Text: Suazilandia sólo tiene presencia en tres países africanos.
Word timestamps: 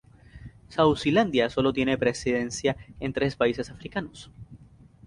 Suazilandia 0.69 1.51
sólo 1.51 1.73
tiene 1.73 1.95
presencia 1.95 2.75
en 2.99 3.13
tres 3.13 3.35
países 3.35 3.69
africanos. 3.69 4.31